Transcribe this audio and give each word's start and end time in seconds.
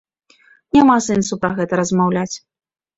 Няма 0.79 0.97
сэнсу 1.09 1.41
пра 1.47 1.51
гэта 1.63 1.73
размаўляць. 1.85 2.31